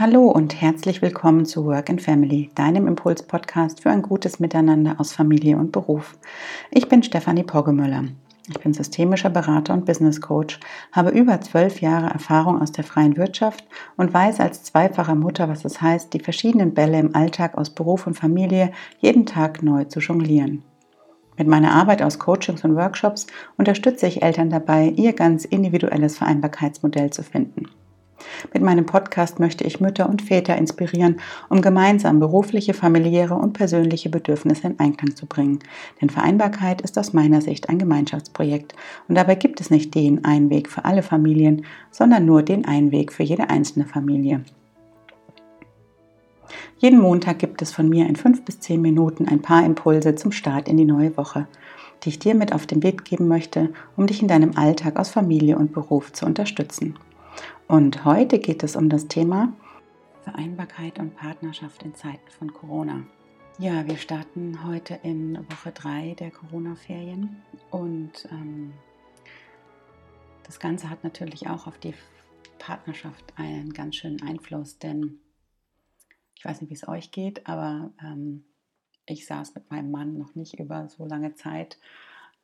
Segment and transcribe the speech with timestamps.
[0.00, 5.10] Hallo und herzlich willkommen zu Work and Family, deinem Impuls-Podcast für ein gutes Miteinander aus
[5.12, 6.16] Familie und Beruf.
[6.70, 8.04] Ich bin Stefanie Poggemöller.
[8.48, 10.60] Ich bin systemischer Berater und Business Coach,
[10.92, 13.64] habe über zwölf Jahre Erfahrung aus der freien Wirtschaft
[13.96, 18.06] und weiß als zweifache Mutter, was es heißt, die verschiedenen Bälle im Alltag aus Beruf
[18.06, 18.70] und Familie
[19.00, 20.62] jeden Tag neu zu jonglieren.
[21.36, 23.26] Mit meiner Arbeit aus Coachings und Workshops
[23.56, 27.66] unterstütze ich Eltern dabei, ihr ganz individuelles Vereinbarkeitsmodell zu finden.
[28.52, 34.08] Mit meinem Podcast möchte ich Mütter und Väter inspirieren, um gemeinsam berufliche, familiäre und persönliche
[34.08, 35.60] Bedürfnisse in Einklang zu bringen.
[36.00, 38.74] Denn Vereinbarkeit ist aus meiner Sicht ein Gemeinschaftsprojekt
[39.08, 42.92] und dabei gibt es nicht den einen Weg für alle Familien, sondern nur den einen
[42.92, 44.42] Weg für jede einzelne Familie.
[46.78, 50.30] Jeden Montag gibt es von mir in fünf bis zehn Minuten ein paar Impulse zum
[50.30, 51.48] Start in die neue Woche,
[52.04, 55.08] die ich dir mit auf den Weg geben möchte, um dich in deinem Alltag aus
[55.08, 56.94] Familie und Beruf zu unterstützen.
[57.68, 59.52] Und heute geht es um das Thema
[60.22, 63.04] Vereinbarkeit und Partnerschaft in Zeiten von Corona.
[63.58, 68.72] Ja, wir starten heute in Woche 3 der Corona-Ferien und ähm,
[70.44, 71.92] das Ganze hat natürlich auch auf die
[72.58, 75.20] Partnerschaft einen ganz schönen Einfluss, denn
[76.36, 78.44] ich weiß nicht, wie es euch geht, aber ähm,
[79.04, 81.78] ich saß mit meinem Mann noch nicht über so lange Zeit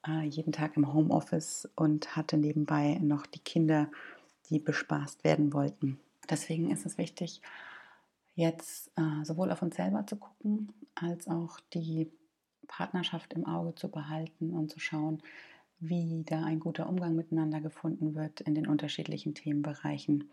[0.06, 3.88] äh, jeden Tag im Homeoffice und hatte nebenbei noch die Kinder
[4.50, 5.98] die bespaßt werden wollten.
[6.28, 7.40] Deswegen ist es wichtig,
[8.34, 12.10] jetzt äh, sowohl auf uns selber zu gucken, als auch die
[12.66, 15.22] Partnerschaft im Auge zu behalten und zu schauen,
[15.80, 20.30] wie da ein guter Umgang miteinander gefunden wird in den unterschiedlichen Themenbereichen,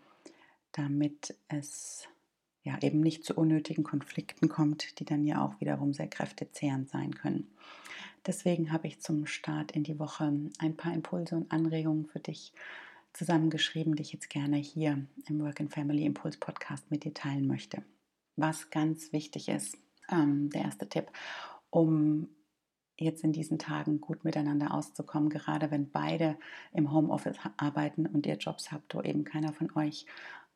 [0.72, 2.08] damit es
[2.64, 7.14] ja eben nicht zu unnötigen Konflikten kommt, die dann ja auch wiederum sehr kräftezehrend sein
[7.16, 7.48] können.
[8.26, 12.54] Deswegen habe ich zum Start in die Woche ein paar Impulse und Anregungen für dich
[13.14, 17.48] zusammengeschrieben, die ich jetzt gerne hier im Work and Family Impulse Podcast mit dir teilen
[17.48, 17.84] möchte.
[18.36, 19.78] Was ganz wichtig ist,
[20.10, 21.12] ähm, der erste Tipp,
[21.70, 22.30] um
[22.98, 26.38] jetzt in diesen Tagen gut miteinander auszukommen, gerade wenn beide
[26.74, 30.06] im Homeoffice arbeiten und ihr Jobs habt, wo eben keiner von euch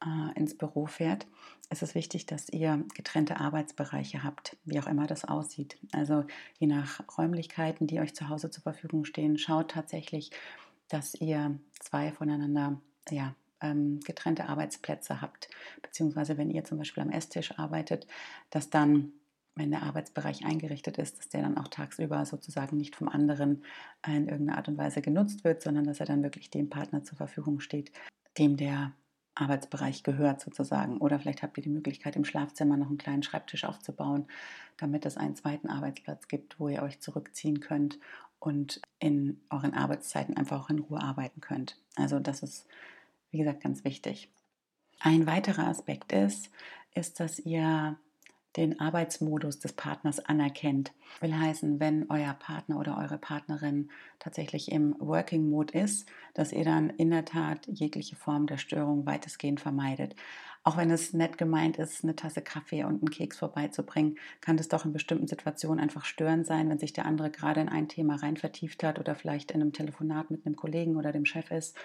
[0.04, 1.26] äh, ins Büro fährt,
[1.70, 5.78] ist es wichtig, dass ihr getrennte Arbeitsbereiche habt, wie auch immer das aussieht.
[5.92, 6.26] Also
[6.60, 10.32] je nach Räumlichkeiten, die euch zu Hause zur Verfügung stehen, schaut tatsächlich,
[10.90, 15.50] dass ihr zwei voneinander ja, ähm, getrennte Arbeitsplätze habt,
[15.82, 18.08] beziehungsweise wenn ihr zum Beispiel am Esstisch arbeitet,
[18.50, 19.14] dass dann,
[19.56, 23.64] wenn der Arbeitsbereich eingerichtet ist, dass der dann auch tagsüber sozusagen nicht vom anderen
[24.06, 27.18] in irgendeiner Art und Weise genutzt wird, sondern dass er dann wirklich dem Partner zur
[27.18, 27.92] Verfügung steht,
[28.38, 28.92] dem der
[29.36, 30.98] Arbeitsbereich gehört sozusagen.
[30.98, 34.28] Oder vielleicht habt ihr die Möglichkeit, im Schlafzimmer noch einen kleinen Schreibtisch aufzubauen,
[34.78, 38.00] damit es einen zweiten Arbeitsplatz gibt, wo ihr euch zurückziehen könnt
[38.46, 41.78] und in euren Arbeitszeiten einfach auch in Ruhe arbeiten könnt.
[41.96, 42.68] Also das ist,
[43.32, 44.30] wie gesagt, ganz wichtig.
[45.00, 46.52] Ein weiterer Aspekt ist,
[46.94, 47.98] ist, dass ihr
[48.58, 50.94] den Arbeitsmodus des Partners anerkennt.
[51.20, 53.90] Will heißen, wenn euer Partner oder eure Partnerin
[54.20, 59.06] tatsächlich im Working Mode ist, dass ihr dann in der Tat jegliche Form der Störung
[59.06, 60.16] weitestgehend vermeidet.
[60.66, 64.68] Auch wenn es nett gemeint ist, eine Tasse Kaffee und einen Keks vorbeizubringen, kann das
[64.68, 68.16] doch in bestimmten Situationen einfach störend sein, wenn sich der andere gerade in ein Thema
[68.16, 71.78] rein vertieft hat oder vielleicht in einem Telefonat mit einem Kollegen oder dem Chef ist.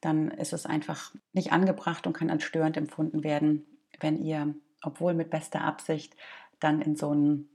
[0.00, 3.66] Dann ist es einfach nicht angebracht und kann als störend empfunden werden,
[4.00, 4.52] wenn ihr,
[4.86, 6.16] obwohl mit bester Absicht,
[6.60, 7.48] dann in so einen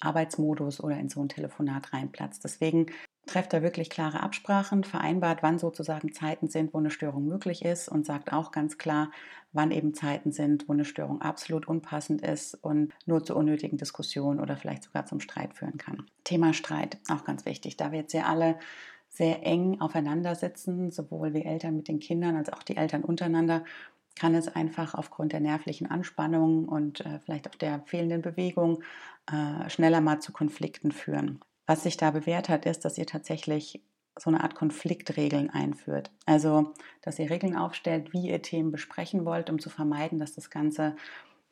[0.00, 2.44] Arbeitsmodus oder in so ein Telefonat reinplatzt.
[2.44, 2.86] Deswegen
[3.26, 7.88] trefft da wirklich klare Absprachen, vereinbart, wann sozusagen Zeiten sind, wo eine Störung möglich ist
[7.88, 9.10] und sagt auch ganz klar,
[9.52, 14.40] wann eben Zeiten sind, wo eine Störung absolut unpassend ist und nur zu unnötigen Diskussionen
[14.40, 16.06] oder vielleicht sogar zum Streit führen kann.
[16.24, 18.58] Thema Streit, auch ganz wichtig, da wir jetzt ja alle
[19.08, 23.64] sehr eng aufeinander sitzen, sowohl wir Eltern mit den Kindern als auch die Eltern untereinander,
[24.16, 28.82] kann es einfach aufgrund der nervlichen Anspannung und äh, vielleicht auch der fehlenden Bewegung
[29.26, 31.40] äh, schneller mal zu Konflikten führen.
[31.66, 33.82] Was sich da bewährt hat, ist, dass ihr tatsächlich
[34.18, 36.10] so eine Art Konfliktregeln einführt.
[36.24, 36.72] Also,
[37.02, 40.94] dass ihr Regeln aufstellt, wie ihr Themen besprechen wollt, um zu vermeiden, dass das Ganze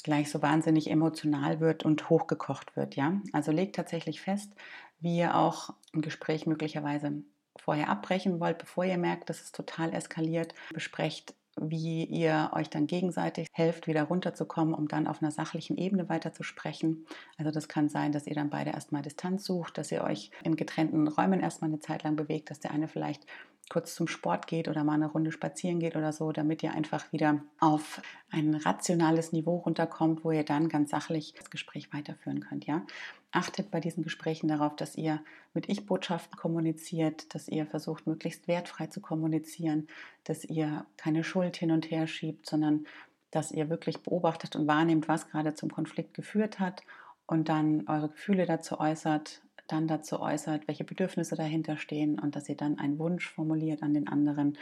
[0.04, 2.96] gleich so wahnsinnig emotional wird und hochgekocht wird.
[2.96, 3.20] Ja?
[3.32, 4.52] Also legt tatsächlich fest,
[5.00, 7.22] wie ihr auch ein Gespräch möglicherweise
[7.56, 10.54] vorher abbrechen wollt, bevor ihr merkt, dass es total eskaliert.
[10.72, 16.08] Besprecht wie ihr euch dann gegenseitig helft, wieder runterzukommen, um dann auf einer sachlichen Ebene
[16.08, 17.06] weiter zu sprechen.
[17.36, 20.56] Also das kann sein, dass ihr dann beide erstmal Distanz sucht, dass ihr euch in
[20.56, 23.26] getrennten Räumen erstmal eine Zeit lang bewegt, dass der eine vielleicht
[23.72, 27.10] kurz zum Sport geht oder mal eine Runde spazieren geht oder so, damit ihr einfach
[27.10, 32.66] wieder auf ein rationales Niveau runterkommt, wo ihr dann ganz sachlich das Gespräch weiterführen könnt.
[32.66, 32.82] Ja?
[33.30, 35.22] Achtet bei diesen Gesprächen darauf, dass ihr
[35.54, 39.88] mit Ich-Botschaften kommuniziert, dass ihr versucht, möglichst wertfrei zu kommunizieren,
[40.24, 42.86] dass ihr keine Schuld hin und her schiebt, sondern
[43.30, 46.82] dass ihr wirklich beobachtet und wahrnehmt, was gerade zum Konflikt geführt hat
[47.26, 52.48] und dann eure Gefühle dazu äußert, dann dazu äußert, welche Bedürfnisse dahinter stehen und dass
[52.48, 54.58] ihr dann einen Wunsch formuliert an den anderen,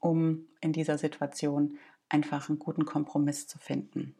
[0.00, 4.14] um in dieser Situation einfach einen guten Kompromiss zu finden.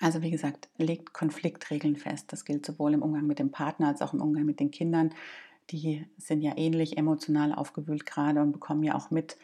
[0.00, 2.32] Also wie gesagt, legt Konfliktregeln fest.
[2.32, 5.10] Das gilt sowohl im Umgang mit dem Partner als auch im Umgang mit den Kindern.
[5.70, 9.38] Die sind ja ähnlich emotional aufgewühlt gerade und bekommen ja auch mit,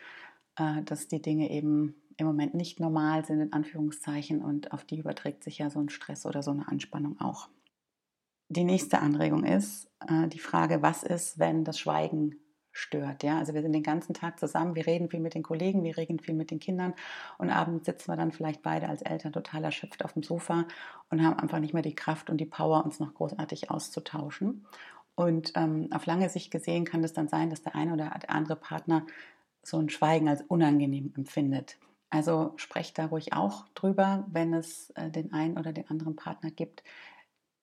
[0.57, 4.99] äh, dass die Dinge eben im Moment nicht normal sind, in Anführungszeichen, und auf die
[4.99, 7.49] überträgt sich ja so ein Stress oder so eine Anspannung auch.
[8.49, 12.37] Die nächste Anregung ist äh, die Frage, was ist, wenn das Schweigen
[12.73, 13.23] stört.
[13.23, 13.39] Ja?
[13.39, 16.19] Also wir sind den ganzen Tag zusammen, wir reden viel mit den Kollegen, wir reden
[16.19, 16.95] viel mit den Kindern
[17.37, 20.67] und abends sitzen wir dann vielleicht beide als Eltern total erschöpft auf dem Sofa
[21.11, 24.67] und haben einfach nicht mehr die Kraft und die Power, uns noch großartig auszutauschen.
[25.15, 28.31] Und ähm, auf lange Sicht gesehen kann es dann sein, dass der eine oder der
[28.31, 29.05] andere Partner
[29.63, 31.77] so ein Schweigen als unangenehm empfindet.
[32.11, 36.51] Also sprecht da ruhig auch drüber, wenn es äh, den einen oder den anderen Partner
[36.51, 36.85] gibt,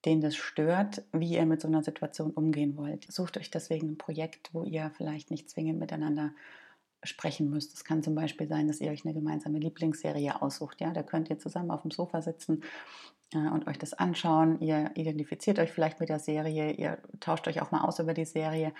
[0.05, 3.11] den das stört, wie ihr mit so einer Situation umgehen wollt.
[3.11, 6.31] Sucht euch deswegen ein Projekt, wo ihr vielleicht nicht zwingend miteinander
[7.03, 7.73] sprechen müsst.
[7.73, 10.81] Es kann zum Beispiel sein, dass ihr euch eine gemeinsame Lieblingsserie aussucht.
[10.81, 12.63] Ja, da könnt ihr zusammen auf dem Sofa sitzen
[13.33, 14.59] äh, und euch das anschauen.
[14.59, 18.25] Ihr identifiziert euch vielleicht mit der Serie, ihr tauscht euch auch mal aus über die
[18.25, 18.73] Serie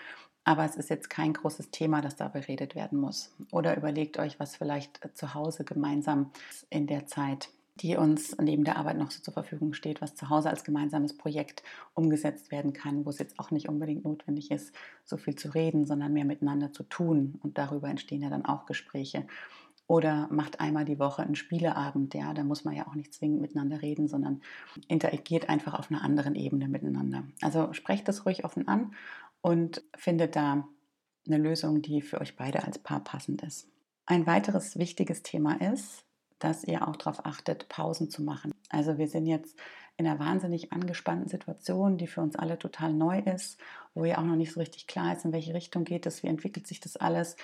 [0.45, 3.33] aber es ist jetzt kein großes Thema, das da beredet werden muss.
[3.51, 6.31] Oder überlegt euch, was vielleicht zu Hause gemeinsam
[6.69, 10.29] in der Zeit, die uns neben der Arbeit noch so zur Verfügung steht, was zu
[10.29, 11.61] Hause als gemeinsames Projekt
[11.93, 14.73] umgesetzt werden kann, wo es jetzt auch nicht unbedingt notwendig ist,
[15.03, 17.37] so viel zu reden, sondern mehr miteinander zu tun.
[17.43, 19.27] Und darüber entstehen ja dann auch Gespräche.
[19.87, 23.41] Oder macht einmal die Woche einen Spieleabend, ja, da muss man ja auch nicht zwingend
[23.41, 24.41] miteinander reden, sondern
[24.87, 27.23] interagiert einfach auf einer anderen Ebene miteinander.
[27.41, 28.93] Also sprecht das ruhig offen an
[29.41, 30.67] und findet da
[31.27, 33.67] eine Lösung, die für euch beide als Paar passend ist.
[34.07, 36.04] Ein weiteres wichtiges Thema ist,
[36.39, 38.51] dass ihr auch darauf achtet, Pausen zu machen.
[38.69, 39.57] Also wir sind jetzt
[39.97, 43.59] in einer wahnsinnig angespannten Situation, die für uns alle total neu ist,
[43.93, 46.27] wo ja auch noch nicht so richtig klar ist, in welche Richtung geht es, wie
[46.27, 47.37] entwickelt sich das alles.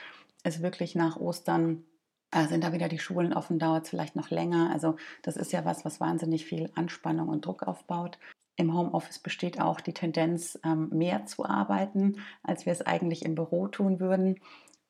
[0.44, 1.86] Ist wirklich nach Ostern
[2.32, 4.72] äh, sind da wieder die Schulen offen, dauert es vielleicht noch länger.
[4.72, 8.18] Also das ist ja was, was wahnsinnig viel Anspannung und Druck aufbaut.
[8.56, 13.36] Im Homeoffice besteht auch die Tendenz, ähm, mehr zu arbeiten, als wir es eigentlich im
[13.36, 14.40] Büro tun würden.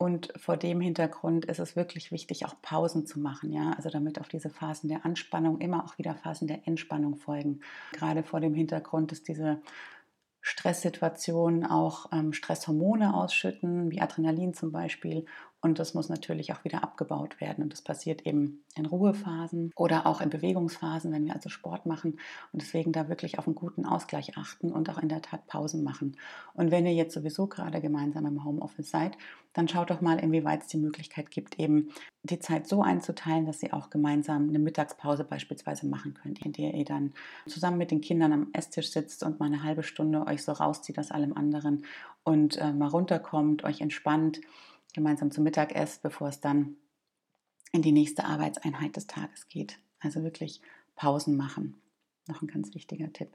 [0.01, 4.19] Und vor dem Hintergrund ist es wirklich wichtig, auch Pausen zu machen, ja, also damit
[4.19, 7.59] auf diese Phasen der Anspannung immer auch wieder Phasen der Entspannung folgen.
[7.92, 9.62] Gerade vor dem Hintergrund, dass diese
[10.42, 15.27] Stresssituationen auch ähm, Stresshormone ausschütten, wie Adrenalin zum Beispiel.
[15.61, 17.63] Und das muss natürlich auch wieder abgebaut werden.
[17.63, 22.19] Und das passiert eben in Ruhephasen oder auch in Bewegungsphasen, wenn wir also Sport machen.
[22.51, 25.83] Und deswegen da wirklich auf einen guten Ausgleich achten und auch in der Tat Pausen
[25.83, 26.17] machen.
[26.55, 29.17] Und wenn ihr jetzt sowieso gerade gemeinsam im Homeoffice seid,
[29.53, 31.89] dann schaut doch mal, inwieweit es die Möglichkeit gibt, eben
[32.23, 36.73] die Zeit so einzuteilen, dass ihr auch gemeinsam eine Mittagspause beispielsweise machen könnt, in der
[36.73, 37.13] ihr dann
[37.47, 40.97] zusammen mit den Kindern am Esstisch sitzt und mal eine halbe Stunde euch so rauszieht
[40.97, 41.85] aus allem anderen
[42.23, 44.41] und äh, mal runterkommt, euch entspannt,
[44.93, 46.75] gemeinsam zum Mittag esst, bevor es dann
[47.71, 49.79] in die nächste Arbeitseinheit des Tages geht.
[49.99, 50.61] Also wirklich
[50.95, 51.81] Pausen machen.
[52.27, 53.29] Noch ein ganz wichtiger Tipp.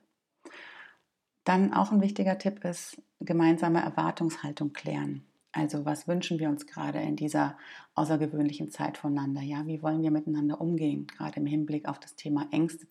[1.45, 5.25] Dann auch ein wichtiger Tipp ist, gemeinsame Erwartungshaltung klären.
[5.53, 7.57] Also was wünschen wir uns gerade in dieser
[7.95, 9.41] außergewöhnlichen Zeit voneinander?
[9.41, 12.87] Ja, wie wollen wir miteinander umgehen, gerade im Hinblick auf das Thema Ängste?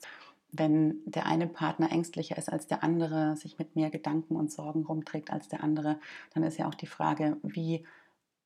[0.51, 4.85] Wenn der eine Partner ängstlicher ist als der andere, sich mit mehr Gedanken und Sorgen
[4.85, 5.99] rumträgt als der andere,
[6.33, 7.85] dann ist ja auch die Frage, wie,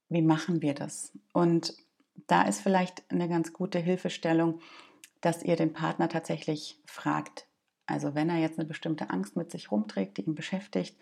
[0.10, 1.12] wie machen wir das?
[1.34, 1.76] Und
[2.28, 4.60] da ist vielleicht eine ganz gute Hilfestellung,
[5.22, 7.46] dass ihr den Partner tatsächlich fragt.
[7.86, 10.96] Also wenn er jetzt eine bestimmte Angst mit sich rumträgt, die ihn beschäftigt,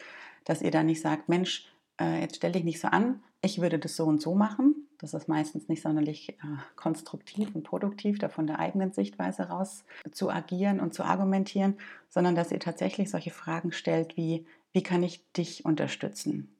[0.45, 1.67] dass ihr dann nicht sagt, Mensch,
[1.99, 4.87] äh, jetzt stell dich nicht so an, ich würde das so und so machen.
[4.99, 6.35] Das ist meistens nicht sonderlich äh,
[6.75, 11.77] konstruktiv und produktiv, da von der eigenen Sichtweise raus zu agieren und zu argumentieren,
[12.09, 16.55] sondern dass ihr tatsächlich solche Fragen stellt wie, wie kann ich dich unterstützen?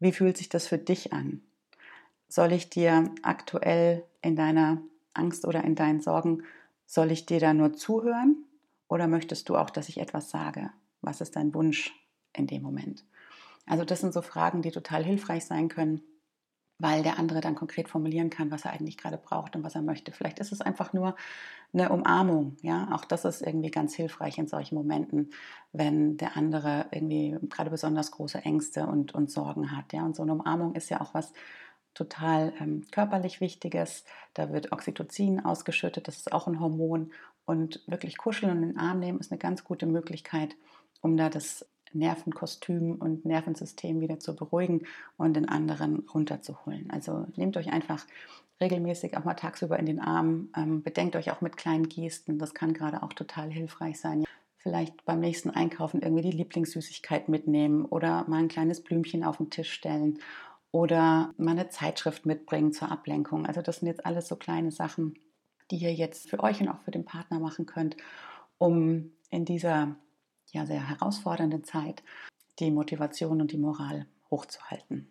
[0.00, 1.42] Wie fühlt sich das für dich an?
[2.30, 4.80] Soll ich dir aktuell in deiner
[5.14, 6.44] Angst oder in deinen Sorgen,
[6.86, 8.44] soll ich dir da nur zuhören
[8.86, 10.70] oder möchtest du auch, dass ich etwas sage?
[11.02, 11.92] Was ist dein Wunsch
[12.32, 13.04] in dem Moment?
[13.66, 16.02] Also das sind so Fragen, die total hilfreich sein können,
[16.78, 19.82] weil der andere dann konkret formulieren kann, was er eigentlich gerade braucht und was er
[19.82, 20.12] möchte.
[20.12, 21.16] Vielleicht ist es einfach nur
[21.72, 22.92] eine Umarmung, ja.
[22.92, 25.30] Auch das ist irgendwie ganz hilfreich in solchen Momenten,
[25.72, 30.04] wenn der andere irgendwie gerade besonders große Ängste und, und Sorgen hat, ja.
[30.04, 31.32] Und so eine Umarmung ist ja auch was
[31.94, 34.04] total ähm, körperlich Wichtiges.
[34.34, 37.12] Da wird Oxytocin ausgeschüttet, das ist auch ein Hormon.
[37.44, 40.56] Und wirklich kuscheln und in den Arm nehmen ist eine ganz gute Möglichkeit,
[41.00, 46.90] um da das Nervenkostüm und Nervensystem wieder zu beruhigen und den anderen runterzuholen.
[46.90, 48.06] Also nehmt euch einfach
[48.60, 52.54] regelmäßig auch mal tagsüber in den Arm, ähm, bedenkt euch auch mit kleinen Gesten, das
[52.54, 54.24] kann gerade auch total hilfreich sein.
[54.58, 59.48] Vielleicht beim nächsten Einkaufen irgendwie die Lieblingssüßigkeit mitnehmen oder mal ein kleines Blümchen auf den
[59.48, 60.18] Tisch stellen
[60.72, 63.46] oder mal eine Zeitschrift mitbringen zur Ablenkung.
[63.46, 65.18] Also das sind jetzt alles so kleine Sachen,
[65.70, 67.96] die ihr jetzt für euch und auch für den Partner machen könnt,
[68.58, 69.96] um in dieser
[70.52, 72.02] ja sehr herausfordernden Zeit
[72.58, 75.08] die Motivation und die Moral hochzuhalten.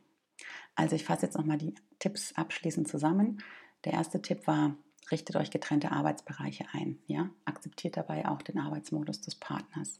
[0.75, 3.43] Also ich fasse jetzt nochmal die Tipps abschließend zusammen.
[3.85, 4.75] Der erste Tipp war,
[5.11, 6.99] richtet euch getrennte Arbeitsbereiche ein.
[7.07, 7.29] Ja?
[7.45, 9.99] Akzeptiert dabei auch den Arbeitsmodus des Partners.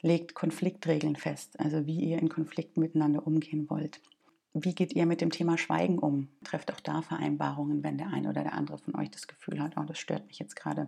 [0.00, 4.00] Legt Konfliktregeln fest, also wie ihr in Konflikten miteinander umgehen wollt.
[4.54, 6.28] Wie geht ihr mit dem Thema Schweigen um?
[6.44, 9.76] Trefft auch da Vereinbarungen, wenn der eine oder der andere von euch das Gefühl hat,
[9.76, 10.86] oh, das stört mich jetzt gerade.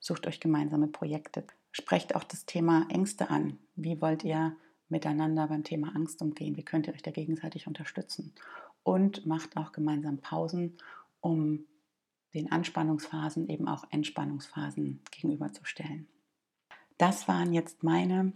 [0.00, 1.44] Sucht euch gemeinsame Projekte.
[1.72, 3.58] Sprecht auch das Thema Ängste an.
[3.76, 4.56] Wie wollt ihr
[4.88, 6.56] miteinander beim Thema Angst umgehen?
[6.56, 8.32] Wie könnt ihr euch da gegenseitig unterstützen?
[8.82, 10.76] Und macht auch gemeinsam Pausen,
[11.20, 11.66] um
[12.34, 16.08] den Anspannungsphasen eben auch Entspannungsphasen gegenüberzustellen.
[16.98, 18.32] Das waren jetzt meine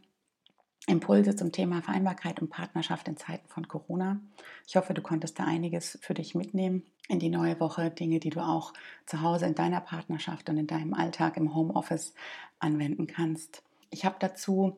[0.86, 4.20] Impulse zum Thema Vereinbarkeit und Partnerschaft in Zeiten von Corona.
[4.66, 8.30] Ich hoffe, du konntest da einiges für dich mitnehmen in die neue Woche, Dinge, die
[8.30, 8.72] du auch
[9.04, 12.14] zu Hause in deiner Partnerschaft und in deinem Alltag im Homeoffice
[12.60, 13.62] anwenden kannst.
[13.90, 14.76] Ich habe dazu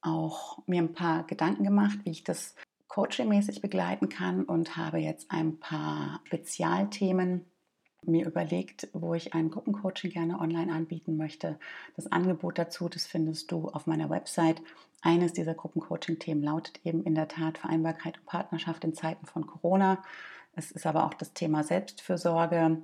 [0.00, 2.54] auch mir ein paar Gedanken gemacht, wie ich das
[2.88, 7.46] coachingmäßig begleiten kann und habe jetzt ein paar Spezialthemen
[8.04, 11.58] mir überlegt, wo ich ein Gruppencoaching gerne online anbieten möchte.
[11.96, 14.62] Das Angebot dazu, das findest du auf meiner Website.
[15.02, 20.02] Eines dieser Gruppencoaching-Themen lautet eben in der Tat Vereinbarkeit und Partnerschaft in Zeiten von Corona.
[20.54, 22.82] Es ist aber auch das Thema Selbstfürsorge.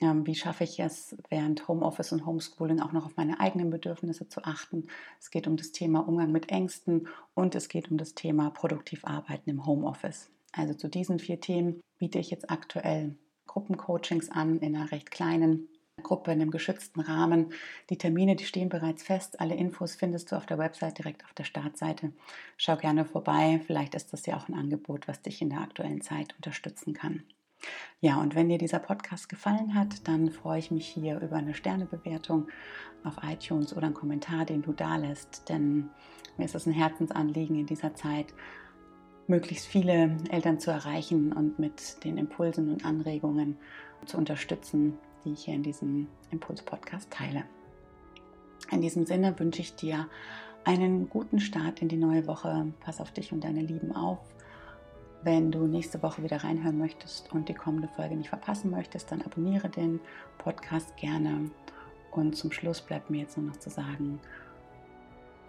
[0.00, 4.28] Ähm, wie schaffe ich es, während Homeoffice und Homeschooling auch noch auf meine eigenen Bedürfnisse
[4.28, 4.88] zu achten?
[5.20, 9.04] Es geht um das Thema Umgang mit Ängsten und es geht um das Thema produktiv
[9.04, 10.30] arbeiten im Homeoffice.
[10.52, 13.14] Also zu diesen vier Themen biete ich jetzt aktuell
[13.52, 15.68] Gruppencoachings an in einer recht kleinen
[16.02, 17.52] Gruppe in einem geschützten Rahmen.
[17.90, 19.40] Die Termine, die stehen bereits fest.
[19.40, 22.12] Alle Infos findest du auf der Website direkt auf der Startseite.
[22.56, 23.60] Schau gerne vorbei.
[23.66, 27.24] Vielleicht ist das ja auch ein Angebot, was dich in der aktuellen Zeit unterstützen kann.
[28.00, 31.54] Ja, und wenn dir dieser Podcast gefallen hat, dann freue ich mich hier über eine
[31.54, 32.48] Sternebewertung
[33.04, 35.48] auf iTunes oder einen Kommentar, den du da lässt.
[35.50, 35.90] Denn
[36.38, 38.34] mir ist es ein Herzensanliegen in dieser Zeit,
[39.26, 43.56] möglichst viele Eltern zu erreichen und mit den Impulsen und Anregungen
[44.06, 47.44] zu unterstützen, die ich hier in diesem Impuls-Podcast teile.
[48.70, 50.08] In diesem Sinne wünsche ich dir
[50.64, 52.72] einen guten Start in die neue Woche.
[52.80, 54.18] Pass auf dich und deine Lieben auf.
[55.22, 59.22] Wenn du nächste Woche wieder reinhören möchtest und die kommende Folge nicht verpassen möchtest, dann
[59.22, 60.00] abonniere den
[60.38, 61.50] Podcast gerne.
[62.10, 64.20] Und zum Schluss bleibt mir jetzt nur noch zu sagen,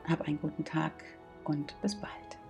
[0.08, 0.92] hab einen guten Tag
[1.44, 2.43] und bis bald.